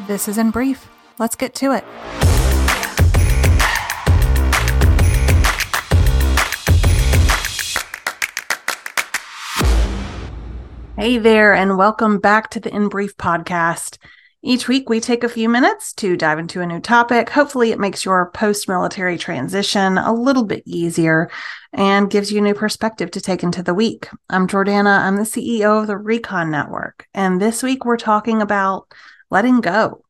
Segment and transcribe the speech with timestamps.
[0.00, 0.90] This is in brief.
[1.18, 1.82] Let's get to it.
[10.98, 13.96] Hey there, and welcome back to the In Brief podcast.
[14.42, 17.30] Each week, we take a few minutes to dive into a new topic.
[17.30, 21.30] Hopefully, it makes your post military transition a little bit easier
[21.72, 24.08] and gives you a new perspective to take into the week.
[24.28, 25.00] I'm Jordana.
[25.00, 27.08] I'm the CEO of the RECON Network.
[27.14, 28.92] And this week, we're talking about
[29.30, 30.02] letting go.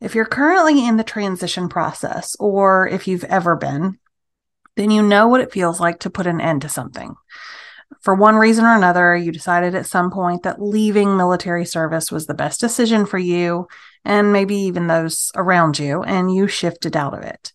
[0.00, 3.98] If you're currently in the transition process, or if you've ever been,
[4.76, 7.16] then you know what it feels like to put an end to something
[8.00, 12.26] for one reason or another, you decided at some point that leaving military service was
[12.26, 13.68] the best decision for you
[14.04, 17.52] and maybe even those around you, and you shifted out of it.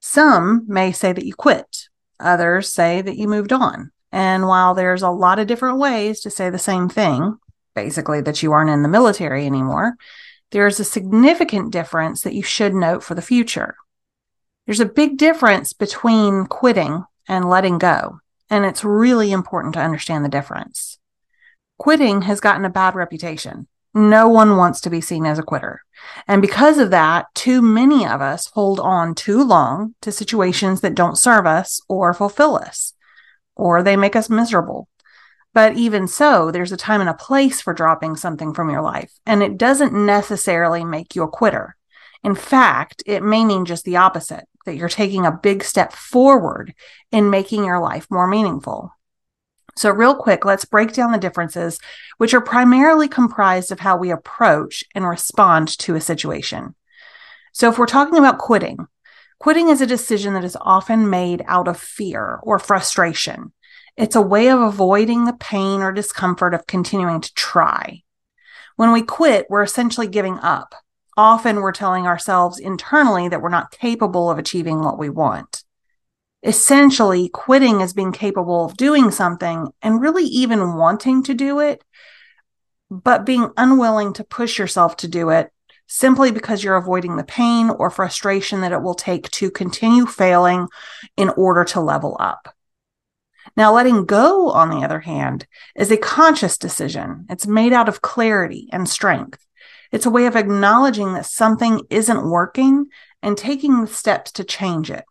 [0.00, 3.90] Some may say that you quit, others say that you moved on.
[4.10, 7.38] And while there's a lot of different ways to say the same thing,
[7.74, 9.94] basically that you aren't in the military anymore,
[10.50, 13.76] there's a significant difference that you should note for the future.
[14.66, 18.20] There's a big difference between quitting and letting go.
[18.48, 20.98] And it's really important to understand the difference.
[21.78, 23.68] Quitting has gotten a bad reputation.
[23.94, 25.82] No one wants to be seen as a quitter.
[26.28, 30.94] And because of that, too many of us hold on too long to situations that
[30.94, 32.94] don't serve us or fulfill us,
[33.56, 34.88] or they make us miserable.
[35.52, 39.12] But even so, there's a time and a place for dropping something from your life,
[39.26, 41.76] and it doesn't necessarily make you a quitter.
[42.22, 46.74] In fact, it may mean just the opposite that you're taking a big step forward
[47.10, 48.92] in making your life more meaningful.
[49.76, 51.78] So, real quick, let's break down the differences,
[52.18, 56.74] which are primarily comprised of how we approach and respond to a situation.
[57.52, 58.86] So, if we're talking about quitting,
[59.38, 63.52] quitting is a decision that is often made out of fear or frustration.
[63.96, 68.02] It's a way of avoiding the pain or discomfort of continuing to try.
[68.76, 70.74] When we quit, we're essentially giving up
[71.20, 75.62] often we're telling ourselves internally that we're not capable of achieving what we want.
[76.42, 81.84] Essentially, quitting is being capable of doing something and really even wanting to do it,
[82.90, 85.52] but being unwilling to push yourself to do it
[85.86, 90.68] simply because you're avoiding the pain or frustration that it will take to continue failing
[91.16, 92.54] in order to level up.
[93.56, 97.26] Now, letting go, on the other hand, is a conscious decision.
[97.28, 99.46] It's made out of clarity and strength.
[99.92, 102.86] It's a way of acknowledging that something isn't working
[103.22, 105.04] and taking the steps to change it.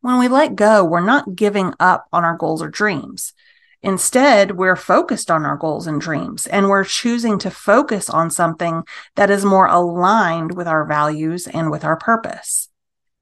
[0.00, 3.34] When we let go, we're not giving up on our goals or dreams.
[3.82, 8.82] Instead, we're focused on our goals and dreams, and we're choosing to focus on something
[9.16, 12.69] that is more aligned with our values and with our purpose.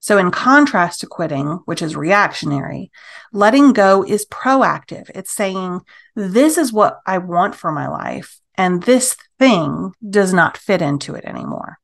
[0.09, 2.91] So, in contrast to quitting, which is reactionary,
[3.31, 5.11] letting go is proactive.
[5.15, 5.83] It's saying,
[6.17, 11.15] This is what I want for my life, and this thing does not fit into
[11.15, 11.79] it anymore.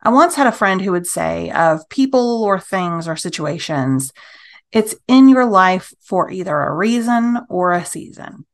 [0.00, 4.12] I once had a friend who would say of people or things or situations,
[4.70, 8.46] it's in your life for either a reason or a season.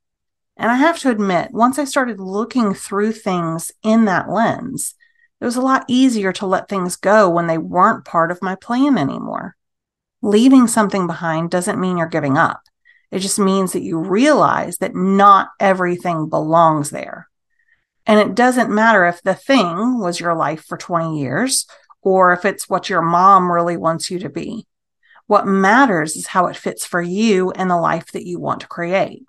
[0.56, 4.94] And I have to admit, once I started looking through things in that lens,
[5.42, 8.54] it was a lot easier to let things go when they weren't part of my
[8.54, 9.56] plan anymore.
[10.22, 12.62] Leaving something behind doesn't mean you're giving up.
[13.10, 17.28] It just means that you realize that not everything belongs there.
[18.06, 21.66] And it doesn't matter if the thing was your life for 20 years
[22.02, 24.68] or if it's what your mom really wants you to be.
[25.26, 28.68] What matters is how it fits for you and the life that you want to
[28.68, 29.24] create.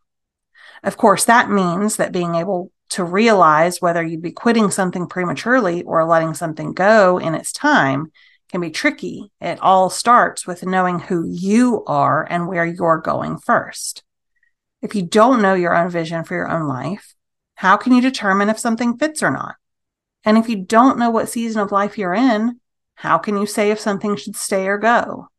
[0.83, 5.81] Of course, that means that being able to realize whether you'd be quitting something prematurely
[5.81, 8.11] or letting something go in its time
[8.49, 9.31] can be tricky.
[9.41, 14.03] It all starts with knowing who you are and where you're going first.
[14.83, 17.15] If you don't know your own vision for your own life,
[17.55, 19.55] how can you determine if something fits or not?
[20.23, 22.59] And if you don't know what season of life you're in,
[22.95, 25.29] how can you say if something should stay or go?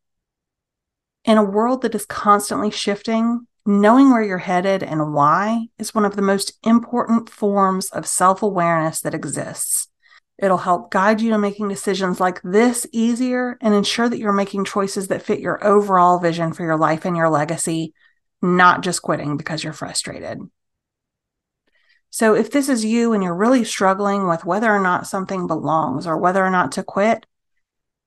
[1.25, 6.04] In a world that is constantly shifting, knowing where you're headed and why is one
[6.04, 9.88] of the most important forms of self awareness that exists.
[10.38, 14.64] It'll help guide you to making decisions like this easier and ensure that you're making
[14.64, 17.94] choices that fit your overall vision for your life and your legacy,
[18.43, 20.40] not just quitting because you're frustrated.
[22.11, 26.06] So, if this is you and you're really struggling with whether or not something belongs
[26.06, 27.26] or whether or not to quit,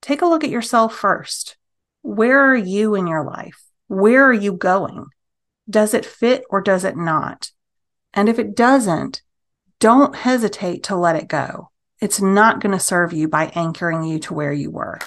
[0.01, 1.57] take a look at yourself first.
[2.03, 3.61] Where are you in your life?
[3.87, 5.07] Where are you going?
[5.69, 7.51] Does it fit or does it not?
[8.13, 9.21] And if it doesn't,
[9.79, 11.69] don't hesitate to let it go
[11.99, 14.99] it's not going to serve you by anchoring you to where you were.